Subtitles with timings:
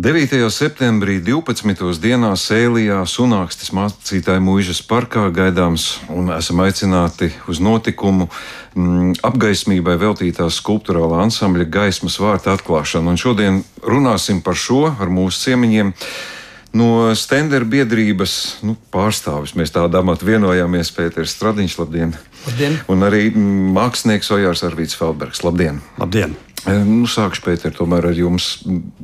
[0.00, 0.48] 9.
[0.48, 1.76] septembrī 12.
[2.00, 8.30] dienā Sēlijā Sunākstes mācītāju mūžas parkā gaidāms un esam aicināti uz notikumu
[8.72, 13.12] m, apgaismībai veltītās skulptūrālā ansambļa gaismas vārta atklāšanu.
[13.12, 15.92] Un šodien runāsim par šo ar mūsu ciemiņiem.
[16.80, 22.16] No Stendera biedrības nu, pārstāvis mēs tādā amatu vienojāmies Pēters Stradiņš, labdien!
[22.46, 22.80] Labdien!
[22.88, 25.84] Un arī mākslinieks Ojārs Arvīts Feldbergs, labdien!
[26.00, 26.38] Labdien!
[26.68, 28.50] Nu, sākšu, Pēter, tomēr ar jums.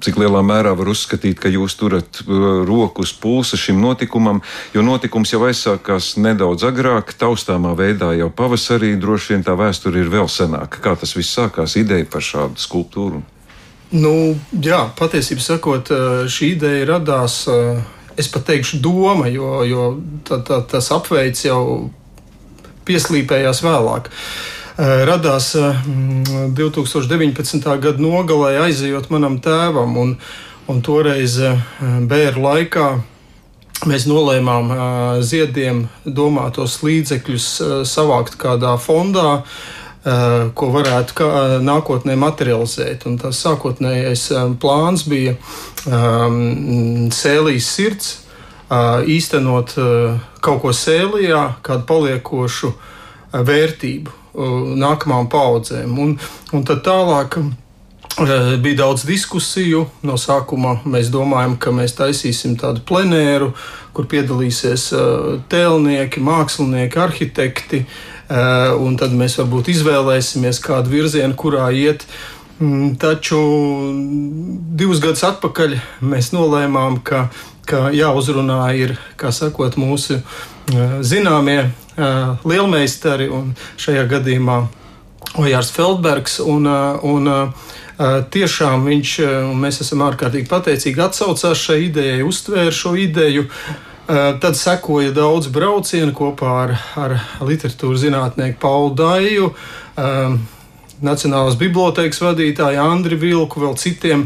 [0.05, 4.43] Cik lielā mērā var uzskatīt, ka jūs turat roku uz pulsa šim notikumam,
[4.75, 10.13] jo notikums jau aizsākās nedaudz agrāk, taustāmā veidā jau pavasarī, droši vien tā vēsture ir
[10.13, 10.83] vēl senāka.
[10.85, 13.23] Kā tas viss sākās, ideja par šādu skulptūru?
[13.97, 14.13] Nu,
[14.53, 15.93] jā, patiesībā sakot,
[16.29, 17.45] šī ideja radās,
[18.21, 19.87] es pat teikšu, doma, jo, jo
[20.29, 21.89] tā, tā, tas apveids jau
[22.87, 24.13] pieslīpējās vēlāk.
[24.13, 27.67] Uh, radās 2019.
[27.67, 30.17] Eh, gada nogalē, aizejot manam tēvam, un,
[30.69, 32.89] un toreiz eh, bērnu laikā.
[33.87, 34.79] Mēs nolēmām uh,
[35.21, 41.29] ziediem domātos līdzekļus uh, savākt kādā fondā, uh, ko varētu kā,
[41.61, 43.05] nākotnē materializēt.
[43.05, 44.33] Un tas sākotnējais
[44.65, 45.37] plāns bija
[45.85, 48.15] um, sēlijas sirds,
[49.07, 49.77] īstenot
[50.43, 52.73] kaut ko sēlijā, kādu paliekošu
[53.37, 55.97] vērtību nākamām paudzēm.
[55.99, 56.19] Un,
[56.53, 57.41] un tad tālāk.
[58.17, 59.83] Bija daudz diskusiju.
[60.07, 63.51] No sākuma mēs domājam, ka mēs taisīsim tādu plenēru,
[63.93, 64.87] kur piedalīsies
[65.53, 67.83] tēlnieki, mākslinieki, arhitekti.
[68.81, 72.09] Un tad mēs varbūt izvēlēsimies kādu virzienu, kurā iet.
[72.57, 73.37] Mm, taču
[74.81, 77.27] divus gadus atpakaļ mēs nolēmām, ka,
[77.69, 80.23] ka jāuzrunā ir sakot, mūsu
[81.07, 81.71] zināmie
[82.45, 84.61] lielmeistari, un šajā gadījumā
[85.41, 86.41] Ojārs Feldbergs.
[86.45, 86.69] Un,
[87.03, 87.33] un,
[87.97, 89.11] Tiešām viņš,
[89.49, 93.47] un mēs esam ārkārtīgi pateicīgi, atsaucās šai idejai, uztvēra šo ideju.
[94.07, 99.49] Tad sekoja daudz braucienu kopā ar, ar literatūras zinātnieku Paulu Dāju,
[101.05, 104.23] Nacionālās bibliotekas vadītāju Andriu Vilku, vēl citiem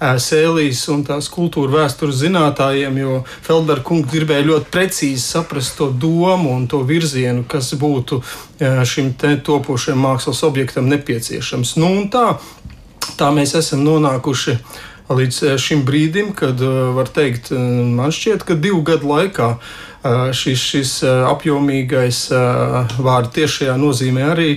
[0.00, 6.54] sēlīs un tās kultūra vēstures zinātājiem, jo Feldberga kungs gribēja ļoti precīzi saprast to domu
[6.56, 8.22] un to virzienu, kas būtu
[8.88, 11.76] šim topošajam mākslas objektam nepieciešams.
[11.82, 12.38] Nu, tā,
[13.20, 14.58] tā mēs esam nonākuši
[15.12, 16.60] līdz šim brīdim, kad
[16.96, 19.50] var teikt, man šķiet, ka divu gadu laikā
[20.36, 22.26] šis, šis apjomīgais
[23.04, 24.48] vārdu tiešajā nozīmē arī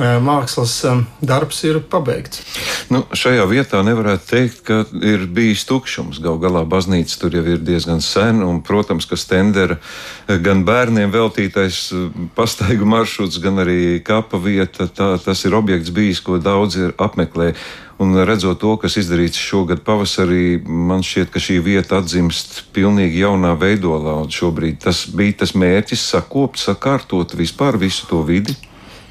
[0.00, 0.74] mākslas
[1.20, 2.42] darbs ir pabeigts.
[2.90, 6.20] Nu, šajā vietā nevarētu teikt, ka ir bijis tukšums.
[6.24, 9.78] Galu galā baznīca tur jau ir diezgan sen, un, protams, ka stendera
[10.26, 11.90] gan bērniem veltītais
[12.36, 17.52] pastaigu maršruts, gan arī kapa vieta, tā, tas ir objekts bijis, ko daudzi apmeklē.
[18.00, 23.52] Un redzot to, kas izdarīts šogad pavasarī, man šķiet, ka šī vieta atzimst pilnīgi jaunā
[23.60, 24.22] veidolā.
[24.32, 28.56] Šobrīd tas bija tas mērķis sakopt, sakārtot vispār visu to vidi.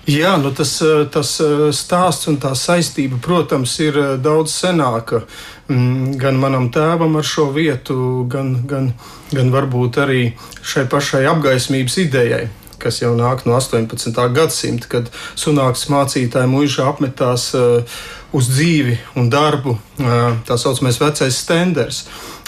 [0.10, 0.72] Jā, nu tas,
[1.14, 1.32] tas
[1.78, 5.22] stāsts un tā saistība, protams, ir daudz senāka.
[5.70, 8.90] Mm, gan manam tēvam ar šo vietu, gan, gan,
[9.30, 10.24] gan varbūt arī
[10.66, 12.48] šai pašai apgaismības idejai
[12.80, 14.16] kas jau nāk no 18.
[14.36, 15.10] gadsimta, kad
[15.40, 18.00] sunāks mācītāji mūžā apmetās uh,
[18.36, 22.06] uz dzīvi un darbu, uh, tā saucamais vecais stenders.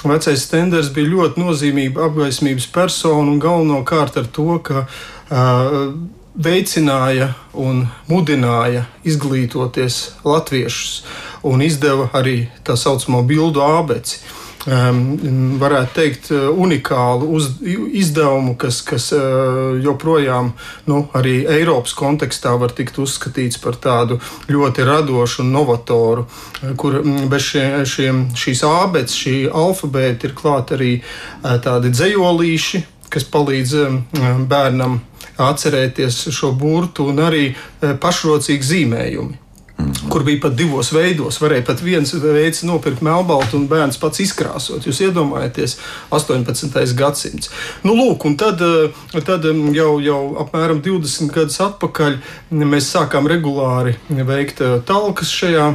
[0.07, 5.91] Vecais stenders bija ļoti nozīmīga apgaismības persona un galvenokārt ar to, ka uh,
[6.33, 11.03] veicināja un mudināja izglītoties latviešus
[11.43, 14.21] un izdeva arī tā saucamo bildu abeci
[14.67, 20.53] um, varētu teikt, uh, unikālu uz, izdevumu, kas, kas uh, joprojām
[20.89, 24.19] nu, arī Eiropas kontekstā var tikt uzskatīts par tādu
[24.51, 30.75] ļoti radošu un novatoru, uh, kur bez šie, šiem, šīs ābeces, šī alfabēta ir klāt
[30.77, 30.93] arī
[31.41, 34.03] tādi dzējolīši, kas palīdz um,
[34.47, 35.01] bērnam
[35.49, 37.45] atcerēties šo burtu un arī
[37.81, 39.41] pašrocīgi zīmējumi.
[39.81, 40.09] Mm.
[40.09, 41.39] Kur bija pat divos veidos.
[41.41, 44.85] Varēja pat viens veids nopirkt melnbaltu un bērns pats izkrāsot.
[44.85, 45.77] Jūs iedomājaties,
[46.13, 46.93] 18.
[46.97, 47.49] gadsimts.
[47.85, 52.19] Nu, lūk, un tad, eh, tad jau, jau apmēram 20 gadus atpakaļ
[52.51, 55.71] mēs sākām regulāri veikt talkas šajā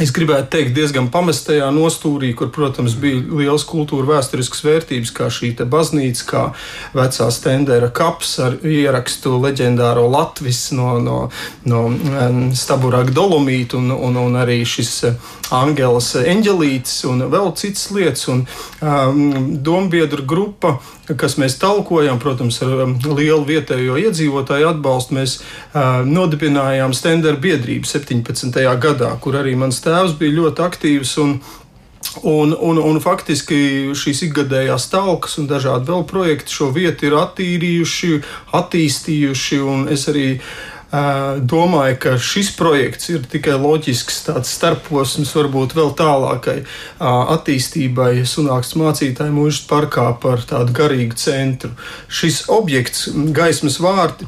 [0.00, 5.50] Es gribētu teikt, diezgan pamestajā nostūrī, kur, protams, bija liels kultūra vēsturisks vērtības, kā šī
[5.68, 6.44] baznīca, kā
[6.96, 11.18] vecā stendera kaps ar ierakstu leģendāro Latvijas no, no,
[11.68, 11.82] no
[12.56, 18.24] Staburāka dolomīta un, un, un arī šis eh, Angelas eņģelītis un vēl citas lietas.
[18.32, 18.46] Un,
[18.80, 19.20] um,
[19.60, 20.78] dombiedru grupa
[21.18, 27.88] kas mēs talkojam, protams, ar um, lielu vietējo iedzīvotāju atbalstu, mēs uh, nodibinājām Stendera biedrību
[27.88, 28.60] 17.
[28.82, 31.40] gadā, kur arī mans tēvs bija ļoti aktīvs un
[32.26, 38.16] Un, un, un faktiski šīs ikgadējās talkas un dažādi vēl projekti šo vietu ir attīrījuši,
[38.56, 39.60] attīstījuši.
[39.94, 40.48] Es arī uh,
[40.90, 46.56] domāju, ka šis projekts ir tikai loģisks starposms, varbūt vēl tālākai
[47.00, 51.70] attīstībai Sunāks mācītāju mūžas parkā par tādu garīgu centru.
[52.10, 54.26] Šis objekts, gaismas vārti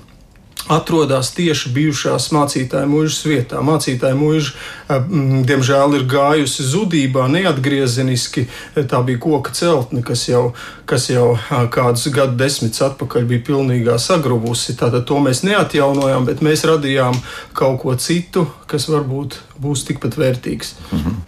[0.71, 3.63] atrodas tieši bijušās mācītāja mūžas vietā.
[3.65, 4.53] Mācītāja mūža,
[4.89, 5.01] eh,
[5.49, 8.47] diemžēl, ir gājusi zudībā, neatgriezeniski.
[8.77, 10.55] Tā bija koka celtne, kas jau,
[10.87, 14.77] kas jau eh, kādus gadu desmitus atpakaļ bija pilnībā sagruvusi.
[14.79, 17.19] Tātad to mēs neatjaunojām, bet mēs radījām
[17.53, 20.75] kaut ko citu, kas varbūt būs tikpat vērtīgs.
[20.91, 21.19] Mhm.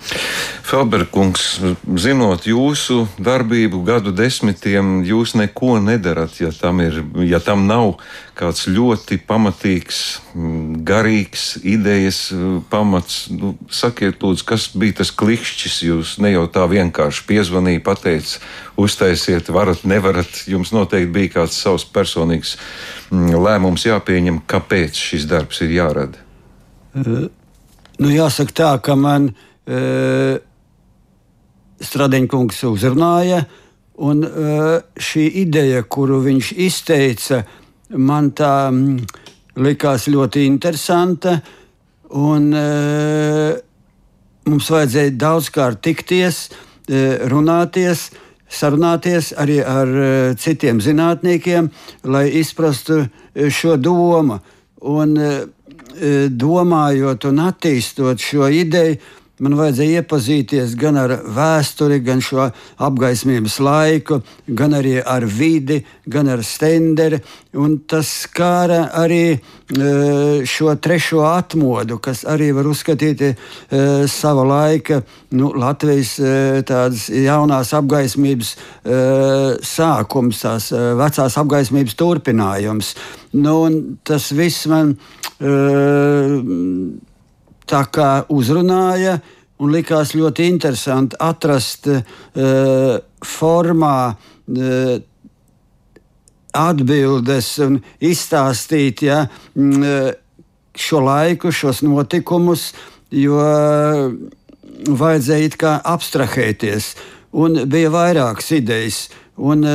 [0.65, 1.43] Felberkungs,
[2.01, 7.99] zinot jūsu darbību gadu desmitiem, jūs neko nedarat, ja tam, ir, ja tam nav
[8.35, 10.01] kāds ļoti pamatīgs,
[10.89, 12.33] garīgs idejas
[12.73, 13.29] pamats.
[13.31, 15.79] Nu, sakiet, lūdzu, kas bija tas klikšķis?
[15.91, 18.43] Jūs ne jau tā vienkārši piezvanīja, pateica,
[18.81, 20.47] uztaisiet, varat, nevarat.
[20.51, 22.57] Jums noteikti bija kāds savs personīgs
[23.13, 26.24] lēmums jāpieņem, kāpēc šis darbs ir jārada.
[26.95, 29.29] Nu, jāsaka tā, ka man
[29.67, 30.39] e,
[31.85, 33.45] Stradiņkungs uzrunāja,
[34.07, 34.31] un e,
[34.99, 37.43] šī ideja, kuru viņš izteica,
[37.99, 38.99] man tā m,
[39.59, 41.39] likās ļoti interesanta.
[42.15, 42.67] Un, e,
[44.51, 46.45] mums vajadzēja daudzkārt tikties,
[46.87, 48.09] e, runāties,
[48.47, 51.71] sarunāties arī ar e, citiem zinātniekiem,
[52.07, 54.39] lai izprastu e, šo domu.
[54.85, 55.35] Un, E,
[56.31, 58.99] domājot un attīstot šo ideju,
[59.43, 62.47] man vajadzēja iepazīties gan ar vēsturi, gan šo
[62.87, 67.19] apgaismības laiku, gan arī ar vidi, gan ar stenderi.
[67.91, 69.39] Tas skāra arī e,
[70.47, 73.33] šo trešo atmodu, kas arī var uzskatīt e,
[74.11, 75.01] sava laika
[75.35, 76.15] nu, Latvijas
[77.11, 78.55] jaunās apgaismības
[79.75, 82.95] sākums, tās vecās apgaismības turpinājums.
[83.35, 83.59] Nu,
[84.07, 84.95] tas viss man
[87.65, 89.19] tā kā uzrunāja
[89.59, 91.89] un likās ļoti interesanti atrast
[93.25, 93.97] formā
[96.55, 99.25] atbildes un izstāstīt ja,
[100.75, 102.73] šo laiku, šos notikumus,
[103.11, 103.41] jo
[104.95, 106.95] vajadzēja it kā abstrahēties.
[107.35, 109.67] Un bija vairākas idejas, un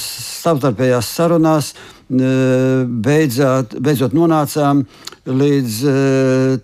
[0.00, 4.86] savstarpējās sarunās uh, beidzot, beidzot nonācām
[5.28, 5.82] līdz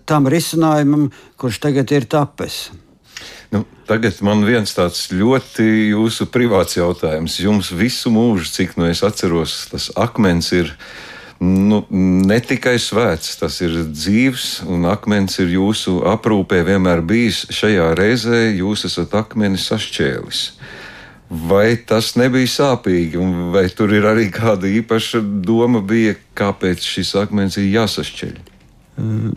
[0.09, 2.65] tam risinājumam, kurš tagad ir tapis.
[3.53, 7.37] Nu, tagad man viens tāds ļoti jūsu privāts jautājums.
[7.39, 10.73] Jums visu mūžu, cik nu es atceros, tas akmens ir
[11.39, 17.45] nu, ne tikai svēts, tas ir dzīves, un akmens ir jūsu aprūpē vienmēr bijis.
[17.53, 20.41] Šajā reizē jūs esat akmeni sašķēlis.
[21.29, 23.17] Vai tas nebija sāpīgi,
[23.53, 28.37] vai tur ir arī kāda īpaša doma, bija, kāpēc šis akmens ir jāsašķeļ?
[29.01, 29.33] Mm.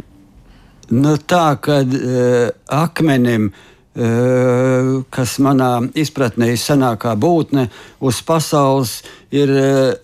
[0.89, 7.65] Nu, tā kā uh, akmenim, uh, kas manā izpratnē ir senākā būtne
[8.07, 9.01] uz pasaules,
[9.35, 9.51] ir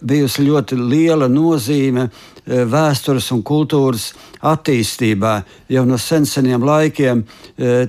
[0.03, 2.09] bijusi ļoti liela nozīme
[2.45, 4.09] vēstures un kultūras
[4.43, 5.37] attīstībā.
[5.71, 7.23] Jau no seniem laikiem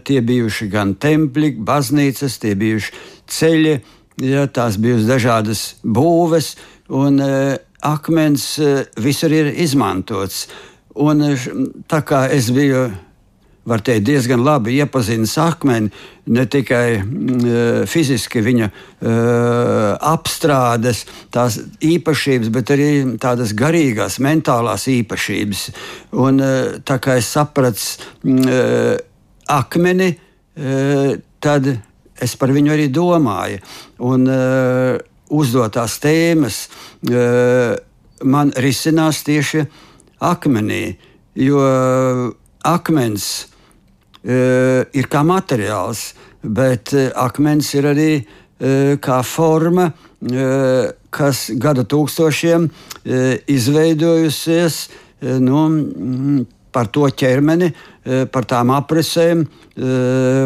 [0.06, 2.94] tie bijuši gan templi, baznīcas, tie bijuši
[3.26, 3.74] ceļi,
[4.30, 6.54] ja, tās bijusi dažādas būves,
[6.94, 7.20] un
[7.82, 8.48] akmens
[9.02, 10.46] visur ir izmantots.
[10.96, 11.26] Un,
[11.92, 12.86] tā kā es biju
[13.66, 15.90] var teikt, diezgan labi iepazīstinājis akmeni,
[16.36, 22.90] ne tikai uh, fiziski viņa uh, apstrādes, tās īpašības, bet arī
[23.22, 25.66] tādas garīgās, mentālās īpašības.
[26.22, 27.82] Un, uh, tā kā es sapratu
[28.30, 28.96] uh,
[29.52, 30.16] akmeni,
[31.44, 31.66] tad
[32.24, 33.60] es par viņu arī domāju.
[34.08, 34.24] Un
[35.36, 36.60] uzdotās tēmas
[38.24, 39.66] man risinās tieši
[40.24, 40.96] akmenī,
[41.36, 41.60] jo
[42.64, 43.28] akmens
[44.26, 49.92] ir kā materiāls, bet uh, akmens ir arī uh, kā forma,
[51.14, 52.64] kas gadu tūkstošiem
[53.52, 54.78] izveidojusies.
[55.44, 56.40] Nu, mm,
[56.74, 57.68] par to ķermeni,
[58.34, 59.44] par tām aprisēm,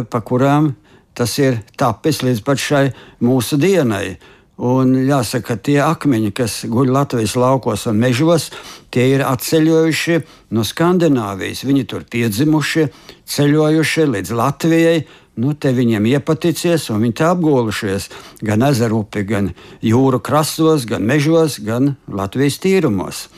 [0.09, 0.73] pa kurām
[1.15, 2.83] tas ir tapis līdz pat šai
[3.23, 4.17] mūsu dienai.
[4.59, 8.49] Un jāsaka, ka tie akmeņi, kas guļ Latvijas laukos un mežos,
[8.91, 10.17] tie ir atceļojuši
[10.51, 11.63] no Skandināvijas.
[11.63, 12.89] Viņi tur piedzimuši,
[13.23, 14.97] ceļojuši līdz Latvijai.
[15.39, 18.09] Nu, te viņiem iepaticies, un viņi tā apgolušies
[18.43, 23.29] gan ezeru upi, gan jūru krastos, gan mežos, gan Latvijas tīrumos.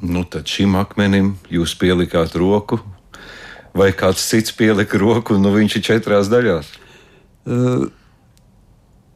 [0.00, 2.80] Nu, tad šim akmenim jūs pielikāt roku
[3.76, 6.72] vai kāds cits pielika roku, nu viņš ir četrās daļās.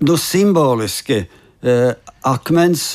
[0.00, 1.22] Nu, simboliski
[2.26, 2.86] akmens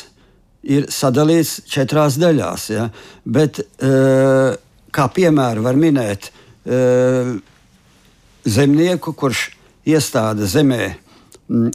[0.62, 2.68] ir sadalīts četrās daļās.
[2.74, 2.90] Ja?
[3.26, 3.62] Bet,
[4.92, 6.30] kā piemēru var minēt
[8.46, 9.48] zemnieku, kurš
[9.90, 10.92] iestāda zemē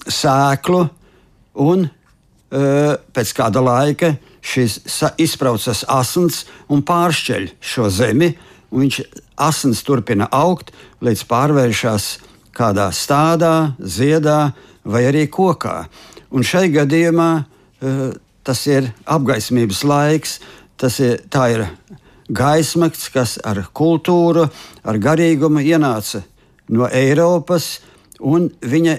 [0.07, 0.85] sēklu,
[1.67, 1.89] un
[2.51, 4.15] pēc kāda laika
[4.47, 4.79] šis
[5.19, 8.31] izbraucas asins un pāršķeļ šo zemi.
[8.71, 9.01] Viņš
[9.43, 12.07] asins turpina augt, līdz pārvēršas
[12.57, 14.55] kādā stādā, ziedā
[14.87, 15.85] vai arī kokā.
[16.31, 18.15] Un šai gadījumā uh,
[18.47, 20.39] tas ir apgaismības laiks,
[20.79, 21.67] tas ir, ir
[22.29, 24.47] gaismas, kas ar kultūru,
[24.87, 26.23] ar garīgumu ienāca
[26.75, 27.81] no Eiropas,
[28.21, 28.99] un viņa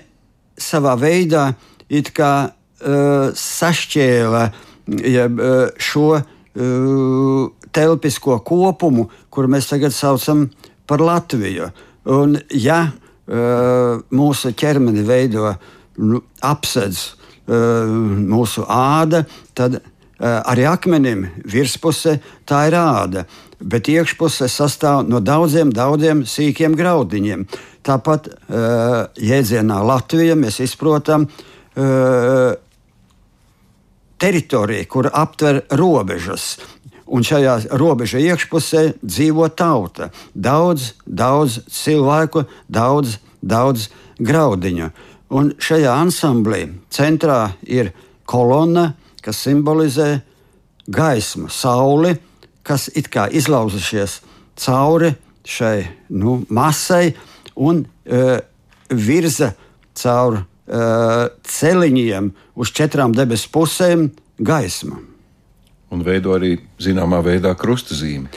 [0.58, 1.50] savā veidā
[1.90, 4.44] it kā uh, sašķēla
[4.88, 6.24] jeb, uh, šo uh,
[7.76, 10.48] telpisko kopumu, kuru mēs tagad saucam
[10.88, 11.70] par Latviju.
[12.08, 15.52] Un, ja uh, mūsu ķermeni veido
[15.98, 17.04] nu, apsedz
[17.48, 19.24] uh, mūsu āda,
[19.58, 19.84] tad uh,
[20.22, 23.26] arī akmenim virspuse tā ir āda.
[23.58, 27.48] Bet iekšpuse sastāv no daudziem, daudziem sīkiem graudiņiem.
[27.88, 32.54] Tāpat uh, jēdzienā Latvija mēs izprotam uh,
[34.18, 36.58] teritoriju, kur aptver robežas.
[37.08, 40.10] Un šajā robeža iekšpusē dzīvo tauta.
[40.36, 43.88] Daudz, daudz cilvēku, daudz, daudz
[44.20, 44.90] graudiņu.
[45.28, 47.92] Un šajā ansamblī centrā ir
[48.28, 48.94] kolona,
[49.24, 50.22] kas simbolizē
[50.88, 52.14] gaismu, sauli,
[52.64, 54.22] kas it kā izlauzušies
[54.58, 55.12] cauri
[55.48, 57.14] šai nu, masai
[57.56, 58.38] un uh,
[58.92, 59.54] virza
[59.98, 65.00] caur uh, celiņiem uz četrām debesu pusēm gaismu.
[65.92, 68.28] Un veido arī zināmā veidā krustazīmi.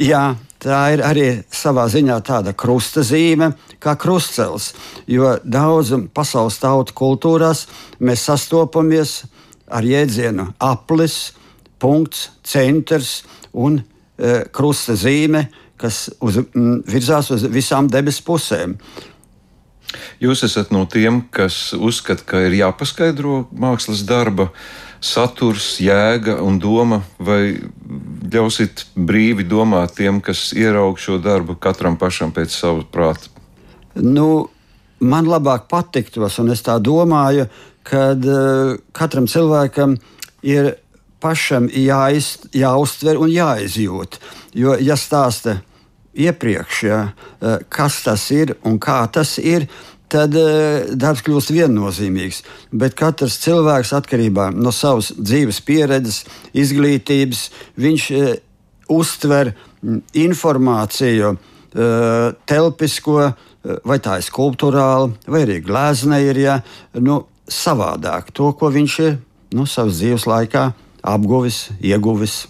[0.00, 4.72] Jā, tā ir arī savā ziņā tāda krustazīme, kā krustcels.
[5.06, 7.66] Jo daudzam pasaules tautu kultūrās
[8.00, 9.22] mēs sastopamies
[9.66, 11.34] ar jēdzienu aplis,
[11.82, 13.20] punkts, centrs
[13.52, 15.46] un e, krustazīme,
[15.76, 18.78] kas uz, m, virzās uz visām debesu pusēm.
[20.20, 24.50] Jūs esat no tiem, kas uzskata, ka ir jāpaskaidro mākslas darba
[25.04, 27.58] saturs, jēga un doma, vai
[28.32, 33.30] ļausit brīvi domāt tiem, kas ieraug šo darbu katram pašam pēc sava prāta?
[33.96, 34.48] Nu,
[35.00, 37.46] man labāk patiktos, un es tā domāju,
[37.86, 39.96] ka uh, katram cilvēkam
[40.46, 40.74] ir
[41.22, 44.20] pašam jāiz, jāuztver un jāizjūt.
[44.56, 45.60] Jo, ja stāsta
[46.16, 49.68] iepriekš, ja, uh, kas tas ir un kā tas ir,
[50.12, 52.42] tad uh, darbs kļūst viennozīmīgs.
[52.72, 56.24] Bet katrs cilvēks atkarībā no savas dzīves pieredzes,
[56.56, 57.48] izglītības,
[57.80, 58.32] viņš uh,
[58.92, 59.54] uztver
[60.14, 61.36] informāciju,
[62.48, 63.16] telpisko,
[63.84, 66.40] vai tā ir skulptūrāla, vai arī glezniecība.
[66.40, 66.54] Ja,
[67.02, 67.18] nu,
[67.50, 69.18] savādāk to, ko viņš ir
[69.54, 70.70] nu, savas dzīves laikā
[71.06, 72.44] apguvis, ieguvis.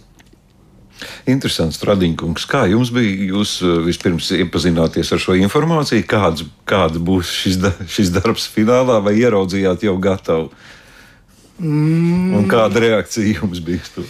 [1.29, 2.47] Interesants, Stradiņkungs.
[2.49, 3.31] Kā jums bija?
[3.33, 9.01] Jūs uh, vispirms iepazināties ar šo informāciju, kāds, kāds būs šis, da, šis darbs finālā,
[9.05, 10.51] vai ieraudzījāt jau gatavu?
[11.59, 12.35] Mm.
[12.37, 13.85] Un kāda reakcija jums bija?
[13.95, 14.09] Tur?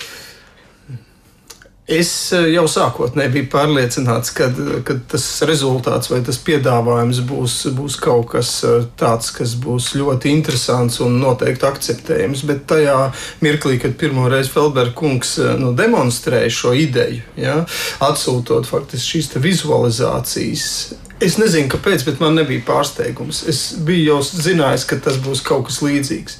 [1.86, 4.48] Es eh, jau sākotnēji biju pārliecināts, ka,
[4.82, 10.32] ka tas rezultāts vai tas piedāvājums būs, būs kaut kas eh, tāds, kas būs ļoti
[10.34, 12.42] interesants un noteikti akceptējams.
[12.50, 12.96] Bet tajā
[13.44, 17.60] mirklī, kad pirmo reizi Felberga kungs eh, nu, demonstrēja šo ideju, ja,
[18.02, 20.70] atsūtot faktiski šīs vizualizācijas,
[21.16, 23.40] Es nezinu, kāpēc, bet man nebija pārsteigums.
[23.48, 26.34] Es biju jau zinājis, ka tas būs kaut kas līdzīgs.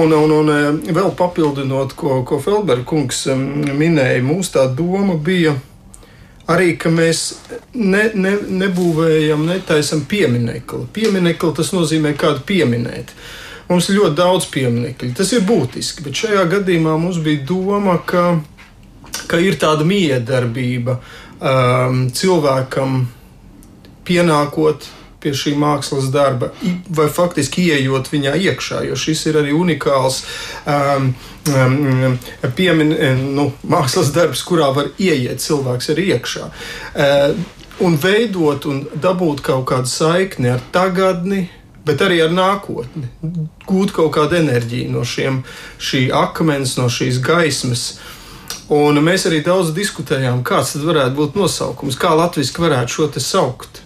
[0.00, 5.54] Un, un, un eh, vēl papildinot, ko, ko Felberga kungs minēja, mūsu tā doma bija
[6.50, 7.22] arī, ka mēs
[7.74, 10.88] ne, ne, nebūvējam, netaisam pieminekli.
[10.94, 13.14] Pieminekli tas nozīmē kādu pieminēt.
[13.70, 15.12] Mums ir ļoti daudz pieminiektu.
[15.14, 18.40] Tas ir būtiski, bet šajā gadījumā mums bija doma, ka,
[19.30, 23.04] ka ir tāda miedarbība um, cilvēkam
[24.10, 24.90] pienākot
[25.20, 26.50] pie šī mākslas darba,
[26.96, 30.22] vai faktiski ieejot viņā iekšā, jo šis ir arī unikāls
[30.64, 31.10] um,
[31.52, 32.18] um,
[32.56, 32.94] piemin,
[33.36, 36.50] nu, mākslas darbs, kurā var ieiet cilvēks arī iekšā.
[36.94, 41.46] Uh, un veidot un dabūt kaut kādu saikni ar tagadni,
[41.86, 43.08] bet arī ar nākotni.
[43.68, 45.42] Gūt kaut kādu enerģiju no šiem,
[45.80, 47.84] šī akmens, no šīs gaismas.
[48.70, 53.22] Un mēs arī daudz diskutējām, kāds tad varētu būt nosaukums, kā latviešu varētu šo te
[53.24, 53.80] saukt.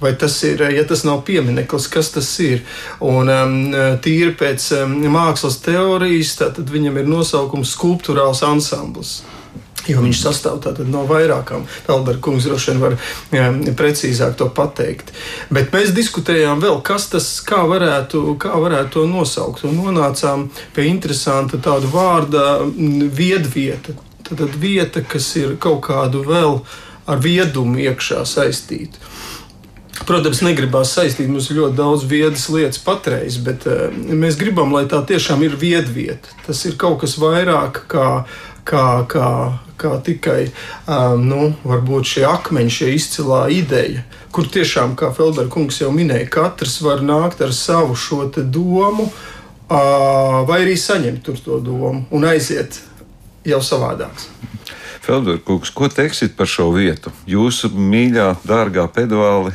[0.00, 2.60] Vai tas ir, ja tas nav piemineklis, kas tas ir?
[3.00, 3.56] Un um,
[4.04, 9.22] tīri pēc um, mākslas teorijas, tad viņam ir nosaukums skulptūrāls ansamblis.
[9.86, 11.66] Jo viņš sastāv no vairākām.
[11.86, 12.96] Pelndarka kungs droši vien var
[13.30, 13.46] jā,
[13.78, 15.12] precīzāk to pateikt.
[15.54, 19.62] Bet mēs diskutējām vēl, kas tas, kā varētu, kā varētu to nosaukt.
[19.68, 23.94] Un nonācām pie interesanta tāda vārda viedvieta.
[24.26, 26.58] Tad vieta, kas ir kaut kādu vēl
[27.06, 28.98] ar viedumu iekšā saistīta.
[30.06, 35.00] Protams, negribās saistīt, mums ļoti daudz viedas lietas patreiz, bet uh, mēs gribam, lai tā
[35.02, 36.30] tiešām ir viedvieta.
[36.46, 38.10] Tas ir kaut kas vairāk kā,
[38.66, 39.30] kā, kā,
[39.82, 40.44] kā tikai
[40.86, 47.02] um, nu, šie akmeņi, šie izcilā ideja, kur tiešām, kā Felbergs jau minēja, katrs var
[47.02, 52.78] nākt ar savu šo domu, uh, vai arī saņemt to domu un aiziet
[53.46, 54.30] jau savādāks.
[55.02, 57.10] Felbergs, ko teiksiet par šo vietu?
[57.30, 59.54] Jūsu mīļā, dārgā pedāli.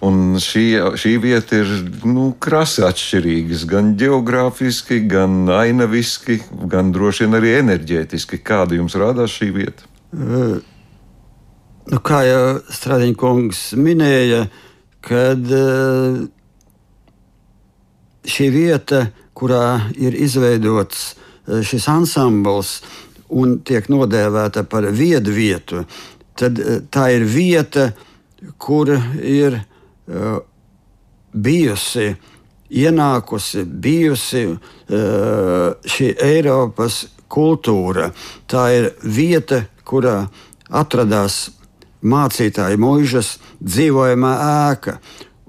[0.00, 0.64] Un šī,
[0.96, 1.70] šī vieta ir
[2.08, 3.58] nu, krasi atšķirīga.
[3.68, 6.38] Gan geogrāfiski, gan ainaviski,
[6.72, 8.40] gan droši vien arī enerģētiski.
[8.40, 9.84] Kāda jums rādās šī vieta?
[11.90, 12.42] Nu, kā jau
[12.72, 14.46] Stradiņkungs minēja,
[15.04, 16.24] kad uh,
[18.24, 19.04] šī vieta,
[19.36, 22.78] kurā ir izveidots uh, šis ansambls
[23.28, 25.84] un tiek nodēvēta par viedu vietu,
[26.40, 26.56] tad
[26.88, 27.90] tā ir vieta,
[28.56, 29.69] kur ir Eh,
[31.32, 32.14] bijusi
[32.70, 34.58] ienākusi, bijusi eh,
[35.86, 38.10] šī Eiropas kultūra.
[38.50, 40.28] Tā ir vieta, kurā
[40.70, 41.48] atradās
[42.06, 44.34] mācītāja mūžas dzīvojamā
[44.70, 44.98] ēka.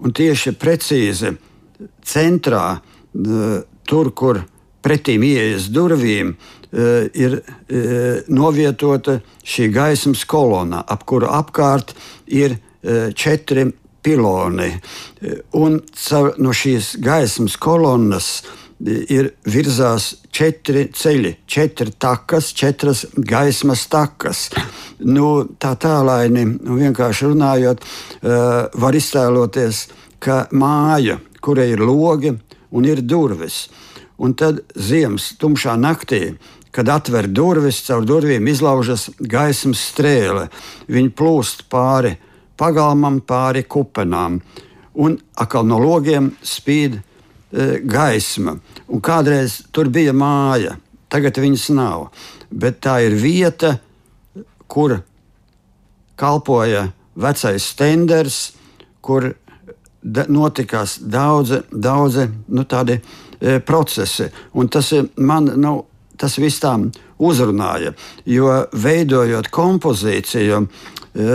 [0.02, 1.36] Un tieši precīzi
[2.06, 4.42] centrā, eh, tur, kur
[4.82, 6.36] pretīm ieejas durvīm,
[6.72, 7.34] ir
[8.32, 11.92] novietota šī gaismas kolona, ap kuru apkārt
[12.32, 12.56] ir
[13.12, 13.66] četri
[14.04, 14.72] piloni.
[15.58, 15.80] Un
[16.42, 18.42] no šīs gaismas kolonnas
[18.82, 24.48] ir virzās četri ceļi, četri takas, četras gaismas takas.
[25.00, 29.86] Nu, tā tālaini, nu, vienkārši runājot, uh, var iztēloties,
[30.22, 32.34] ka māja, kurai ir logi
[32.72, 33.68] un ir durvis,
[34.22, 36.32] un tad ziemas tumšā naktī
[36.72, 40.48] kad atver durvis, caur durvīm izlaužas gaismas strēle.
[40.88, 42.14] Viņa plūst pāri
[42.58, 44.40] pagalmam, pāri kupenām.
[45.02, 47.04] Un atkal no logiem spīd e,
[47.84, 48.58] gaisma.
[48.92, 50.76] Un kādreiz tur bija māja,
[51.12, 52.10] tagad viņas nav.
[52.52, 53.78] Bet tā ir vieta,
[54.68, 55.00] kur
[56.20, 58.42] kalpoja vecais tenders,
[59.02, 59.32] kur
[60.02, 64.28] da, notikās daudzi, daudzi nu, tādi e, procesi.
[64.54, 65.74] Un tas man nu,
[66.18, 66.76] tas viss tā
[67.22, 67.94] uzrunāja,
[68.26, 70.62] jo veidojot kompozīciju.
[71.12, 71.28] E,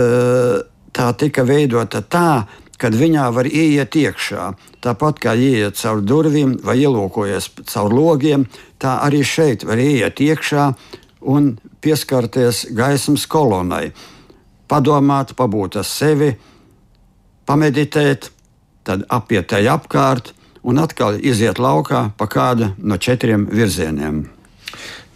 [0.95, 2.47] tā tika veidota tā,
[2.77, 4.51] kad viņā var ieiet iekšā.
[4.85, 8.45] Tāpat kā ieiet caur durvīm vai ielūkoties caur logiem,
[8.77, 10.69] tā arī šeit var ieiet iekšā
[11.33, 13.91] un pieskarties gaismas kolonai.
[14.67, 16.33] Padomāt, pabūt ar sevi,
[17.47, 18.31] pameditēt,
[18.83, 20.33] tad apiet tai apkārt
[20.67, 24.36] un atkal iziet laukā pa kādu no četriem virzieniem.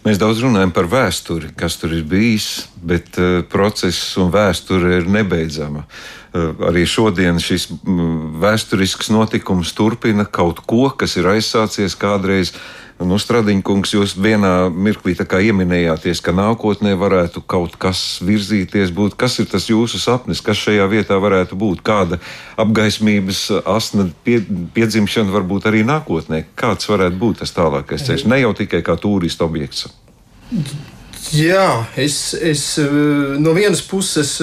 [0.02, 5.06] Mēs daudz runājam par vēsturi, kas tur ir bijis, bet uh, process un vēsture ir
[5.06, 5.84] nebeidzama.
[6.32, 12.50] Uh, arī šodien šis mm, vēsturisks notikums turpina kaut ko, kas ir aizsācies kādreiz
[13.08, 19.16] Nu, Stradiņkungs, jūs vienā mirklī ieminējāties, ka nākotnē varētu kaut kas virzīties, būt.
[19.18, 21.82] Kas ir tas jūsu sapnis, kas šajā vietā varētu būt?
[21.86, 22.20] Kāda
[22.60, 24.40] apgaismības asna pie,
[24.74, 26.44] piedzimšana varbūt arī nākotnē?
[26.58, 28.26] Kāds varētu būt tas tālākais ceļš?
[28.30, 29.88] Ne jau tikai kā turistu objekts.
[31.30, 32.62] Jā, es, es
[33.40, 34.34] no vienas puses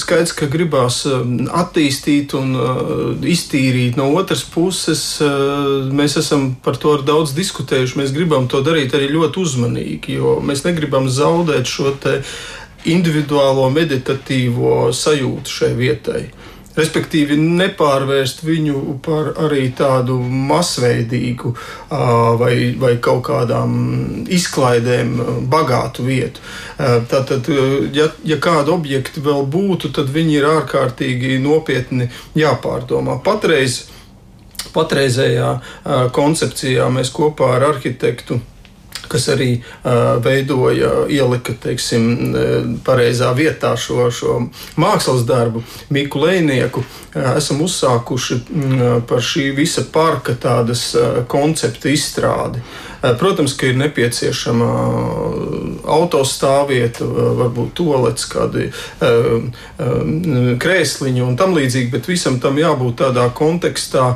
[0.00, 6.96] skaidrs, ka gribās attīstīt un uh, iztīrīt, no otras puses uh, mēs esam par to
[7.04, 8.00] daudz diskutējuši.
[8.00, 11.92] Mēs gribam to darīt arī ļoti uzmanīgi, jo mēs negribam zaudēt šo
[12.88, 16.22] individuālo meditatīvo sajūtu šai vietai
[16.76, 21.54] respektīvi nepārvērst viņu par arī tādu masveidīgu
[22.40, 23.72] vai, vai kaut kādām
[24.30, 25.14] izklaidēm
[25.50, 26.44] bagātu vietu.
[26.78, 27.48] Tātad,
[27.96, 33.18] ja, ja kādi objekti vēl būtu, tad viņi ir ārkārtīgi nopietni jāpārdomā.
[33.24, 33.82] Patreiz,
[34.74, 35.52] patreizējā
[36.14, 38.40] koncepcijā mēs kopā ar arhitektu
[39.10, 39.50] kas arī
[40.24, 42.04] veidoja, ielika teiksim,
[42.86, 44.36] pareizā vietā šo, šo
[44.80, 46.84] mākslas darbu, Miku Lēnieku,
[47.34, 48.40] esam uzsākuši
[49.10, 50.90] par šī visa parka tādas
[51.30, 52.62] koncepta izstrādi.
[53.00, 54.68] Protams, ka ir nepieciešama
[55.88, 57.06] autostāvvieta,
[57.38, 58.68] varbūt tolets, kādi
[60.60, 64.10] krēsliņi un tam līdzīgi, bet visam tam jābūt tādā kontekstā,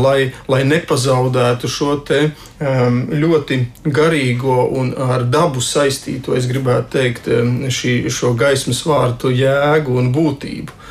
[0.00, 2.22] lai, lai nepazaudētu šo te
[2.56, 7.28] ļoti garīgo un ar dabu saistīto, es gribētu teikt,
[7.68, 10.82] šī, šo gaismas vārtu jēgu un būtību.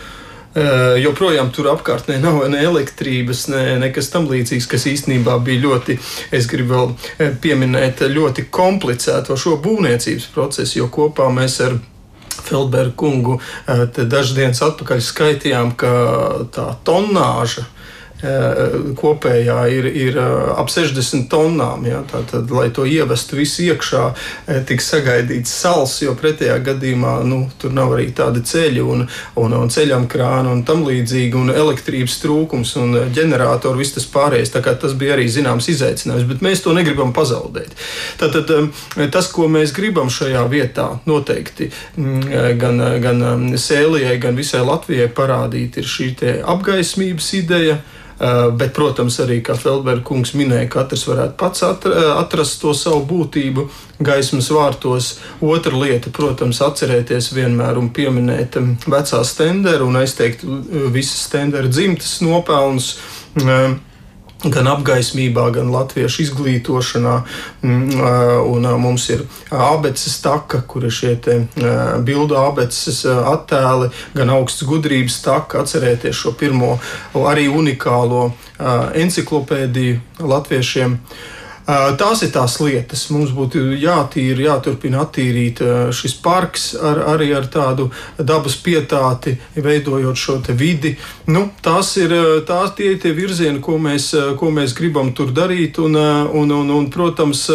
[1.02, 5.98] Joprojām tur apkārtnē nav ne elektrības, ne nekas tam līdzīgs, kas īstenībā bija ļoti,
[6.32, 11.76] es gribu vēl pieminēt, ļoti komplicēto šo būvniecības procesu, jo kopā mēs ar
[12.46, 13.38] Feldbergu kungu
[13.68, 15.92] dažas dienas atpakaļ skaitījām, ka
[16.56, 17.66] tā tonāža
[19.00, 21.86] kopējā ir, ir ap 60 tonnām.
[21.90, 22.02] Ja?
[22.10, 24.04] Tātad, lai to ievestu visu iekšā,
[24.70, 29.06] tiks sagaidīts sals, jo pretējā gadījumā nu, tur nav arī tādi ceļi un,
[29.42, 34.54] un, un ceļam krāni un tam līdzīgi, un elektrības trūkums un ģeneratoru, viss tas pārējais.
[34.56, 37.76] Tas bija arī zināms izaicinājums, bet mēs to negribam pazaudēt.
[38.22, 38.52] Tātad
[39.14, 41.70] tas, ko mēs gribam šajā vietā, noteikti
[42.62, 46.14] gan, gan Sēlijai, gan visai Latvijai parādīt, ir šī
[46.56, 47.80] apgaismības ideja.
[48.20, 53.66] Eh, bet, protams, arī, kā Feldberga kungs minēja, katrs varētu pats atrast to savu būtību
[54.08, 55.10] gaismas vārtos.
[55.44, 58.56] Otra lieta, protams, atcerēties vienmēr un pieminēt
[58.88, 62.94] vecā stendera un aizteikt eh, visas stendera dzimtas nopelnus
[63.44, 63.76] eh,
[64.54, 67.16] gan apgaismībā, gan latviešu izglītošanā.
[67.66, 68.02] Mm,
[68.52, 71.16] un mums ir abeces taka, kur ir šie
[72.06, 76.76] bildu abeces attēli, gan augsts gudrības taka, atcerēties šo pirmo
[77.26, 78.30] arī unikālo
[79.06, 81.00] enciklopēdiju latviešiem.
[81.66, 83.08] Tās ir tās lietas.
[83.10, 85.64] Mums būtu jātīra, jāturpina attīrīt
[85.98, 87.88] šis parks ar, arī ar tādu
[88.20, 90.94] dabas pietāti, veidojot šo vidi.
[91.26, 92.14] Nu, tās ir
[92.46, 95.80] tās tie, tie virzieni, ko mēs, ko mēs gribam tur darīt.
[95.82, 97.48] Un, un, un, un, protams,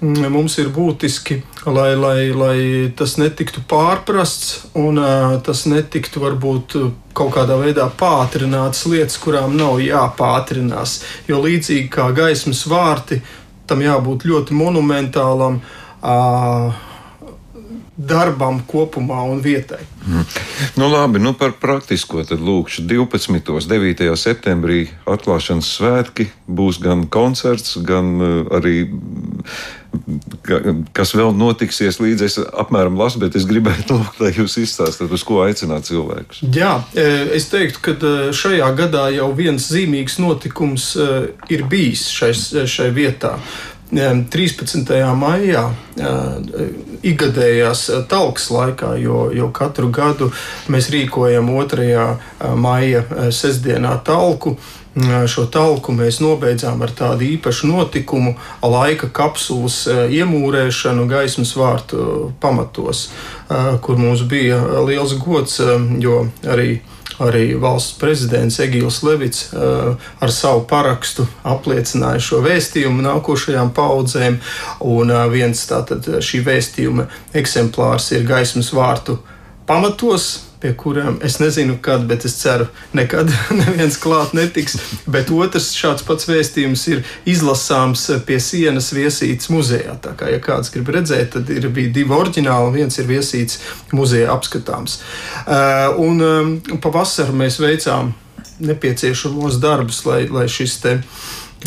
[0.00, 2.58] mums ir būtiski, lai, lai, lai
[2.96, 5.02] tas netiktu pārprasts un
[5.42, 6.78] tas netiktu varbūt
[7.16, 11.00] kaut kādā veidā pātrinātas lietas, kurām nav jāpātrinās.
[11.28, 13.20] Jo līdzīgi kā gaismas vārti,
[13.70, 15.60] tam jābūt ļoti monumentālam.
[16.00, 16.89] Uh,
[18.00, 19.82] darbam kopumā un vietai.
[20.06, 20.24] Mm.
[20.80, 23.50] Nu, labi, nu par praktisko tad lūkšu 12.
[23.52, 24.06] un 9.
[24.16, 26.30] septembrī atklāšanas svētki.
[26.48, 28.88] Būs gan koncerts, gan uh, arī
[30.94, 35.24] kas vēl notiksies līdz es apmēram lasu, bet es gribētu lūgt, lai jūs izstāstāt, uz
[35.26, 36.44] ko aicināt cilvēkus.
[36.54, 40.92] Jā, e, es teiktu, ka e, šajā gadā jau viens zīmīgs notikums
[41.50, 42.30] ir bijis šai,
[42.70, 43.34] šai vietā.
[43.90, 44.92] 13.
[45.18, 45.64] maijā,
[47.02, 50.30] ikgadējās talks laikā, jo, jo katru gadu
[50.70, 52.54] mēs rīkojam 2.
[52.54, 53.02] maija
[53.34, 54.56] sestdienā talku.
[55.30, 63.04] Šo talku mēs nobeidzām ar tādu īpašu notikumu, laika kapsulas iemūrēšanu gaismas vārtu pamatos,
[63.86, 65.60] kur mums bija liels gods,
[66.02, 66.80] jo arī
[67.20, 74.38] arī valsts prezidents Egīls Levits ar savu parakstu apliecināja šo vēstījumu nākošajām paudzēm.
[74.88, 79.18] Un viens tātad šī vēstījuma eksemplārs ir gaismas vārtu
[79.68, 84.76] pamatos pie kuriem es nezinu, kad, bet es ceru, nekad neviens klāt netiks.
[85.10, 89.96] Bet otrs šāds pats vēstījums ir izlasāms pie sienas viesīts muzejā.
[90.04, 93.60] Tā kā, ja kāds grib redzēt, tad ir bija divi oriģināli, viens ir viesīts
[93.96, 95.00] muzejā apskatāms.
[95.46, 98.12] Uh, un um, pavasarī mēs veicām
[98.60, 100.96] nepieciešamos darbus, lai, lai šis te,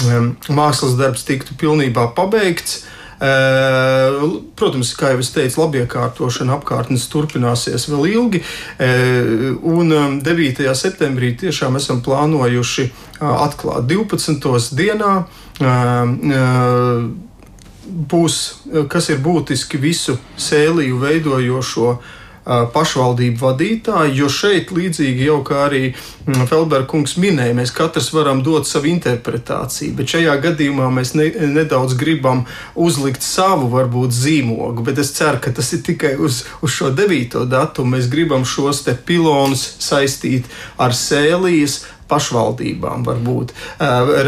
[0.06, 2.84] um, mākslas darbs tiktu pilnībā pabeigts.
[3.23, 8.41] Protams, kā jau es teicu, labiekārtošana apkārtnes turpināsies vēl ilgi.
[9.63, 9.93] Un
[10.25, 10.65] 9.
[10.75, 12.89] septembrī tiešām esam plānojuši
[13.23, 14.75] atklāt 12.
[14.75, 15.13] dienā
[18.13, 18.41] būs,
[18.91, 22.12] kas ir būtiski visu sēliju veidojošo uh,
[22.45, 28.41] pašvaldību vadītāji, jo šeit, līdzīgi jau kā arī mm, Felberga kungs minēja, mēs katrs varam
[28.43, 32.43] dot savu interpretāciju, bet šajā gadījumā mēs ne, nedaudz gribam
[32.75, 37.45] uzlikt savu, varbūt, zīmogu, bet es ceru, ka tas ir tikai uz, uz šo 9.
[37.49, 37.95] datumu.
[37.95, 40.47] Mēs gribam šos te pilonus saistīt
[40.82, 43.54] ar sēlijas, pašvaldībām, varbūt,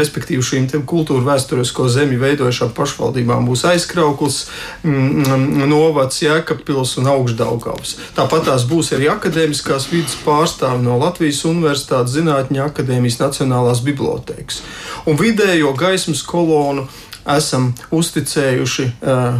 [0.00, 4.42] respektīvi šīm kultūra vēsturisko zemi veidojušām pašvaldībām būs aizkrauklis,
[4.82, 7.96] mm, mm, novads, Jēkabpils un Augstdaugavs.
[8.18, 14.62] Tāpat tās būs arī akadēmiskās vidas pārstāvi no Latvijas Universitātes Zinātņu akadēmijas Nacionālās bibliotēkas.
[15.06, 16.88] Un vidējo gaismas kolonu
[17.34, 19.38] esam uzticējuši uh,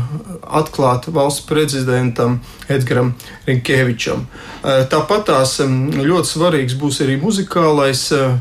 [0.61, 3.15] atklāt valsts prezidentam Edgars
[3.47, 4.27] Rinkēvičam.
[4.27, 8.39] Uh, tāpat tās ļoti svarīgs būs arī muzikālais uh,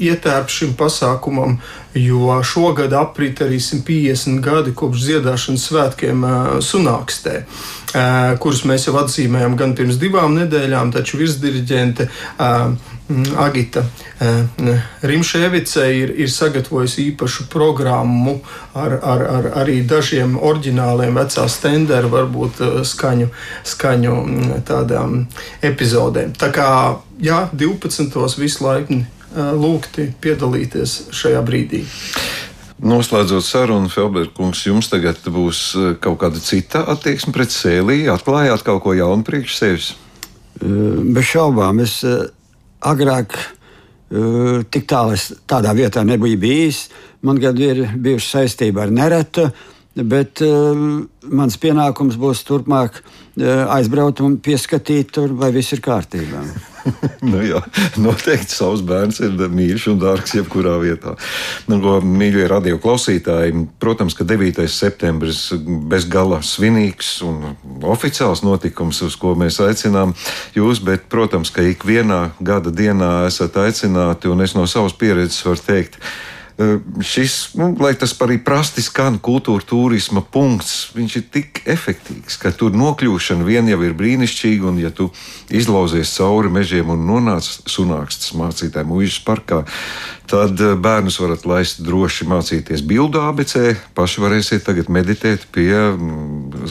[0.00, 1.58] ietērps šim pasākumam,
[1.94, 6.24] jo šogad aprit arī 150 gadi kopš dziedāšanas svētkiem
[6.64, 7.34] Sunākstē,
[8.40, 12.08] kurus mēs jau atzīmējam gan pirms divām nedēļām, taču virsdiriģente
[13.40, 13.82] Agita
[15.02, 18.36] Rimšēvice ir, ir sagatavojusi īpašu programmu
[18.78, 23.30] ar, ar, ar arī dažiem oriģināliem vecā stendera, varbūt skaņu,
[23.66, 24.16] skaņu
[24.68, 25.24] tādām
[25.66, 26.36] epizodēm.
[26.38, 26.70] Tā kā
[27.22, 28.20] jā, 12.
[28.38, 29.00] visu laiku
[29.34, 31.84] lūgti piedalīties šajā brīdī.
[32.80, 38.06] Noslēdzot sarunu, Felbergs, jums tagad būs kaut kāda cita attieksme pret sēlī.
[38.08, 39.90] Atklājāt kaut ko jaunu priekš sevis?
[40.60, 41.82] Bez šaubām.
[41.84, 42.00] Es
[42.80, 43.36] agrāk
[44.70, 46.88] tik tālu es tādā vietā nebiju bijis.
[47.22, 49.44] Man gan ir bijusi saistība ar neretu,
[49.94, 50.42] bet
[51.22, 53.02] mans pienākums būs turpmāk
[53.46, 56.42] aizbraukt un pieskatīt, tur, vai viss ir kārtībā.
[57.30, 57.60] nu, jā,
[58.00, 61.14] noteikti savs bērns ir mīļš un dārgs jebkurā vietā.
[61.70, 64.64] Nu, ko, mīļie radio klausītāji, protams, ka 9.
[64.70, 65.42] septembris
[65.90, 70.14] bez gala svinīgs un oficiāls notikums, uz ko mēs aicinām
[70.56, 75.66] jūs, bet, protams, ka ikvienā gada dienā esat aicināti, un es no savas pieredzes varu
[75.66, 76.00] teikt,
[77.04, 82.52] šis, nu, lai tas arī prasti skan, kultūra turisma punkts, viņš ir tik efektīvs, ka
[82.52, 85.10] tur nokļūšana vien jau ir brīnišķīga, un ja tu
[85.48, 89.62] izlauzies cauri mežiem un nonāc sunākstas mācītāju mūžas parkā,
[90.30, 95.72] tad bērnus varat laist droši mācīties bildu ABC, paši varēsiet tagad meditēt pie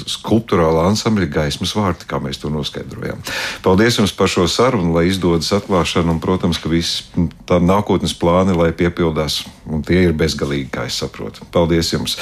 [0.08, 3.19] skulptūrāla ansambļa gaismas vārti, kā mēs to noskaidrojām.
[3.65, 7.10] Paldies jums par šo sarunu, lai izdodas atklāšana, un, protams, ka viss
[7.49, 9.41] tā nākotnes plāni, lai piepildās,
[9.80, 11.48] un tie ir bezgalīgi, kā es saprotu.
[11.54, 12.18] Paldies jums!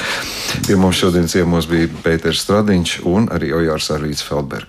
[0.68, 4.66] Pie mums šodien ciemos bija Pēters Stradiņš un arī Ojārs Arvīts Feldbergs.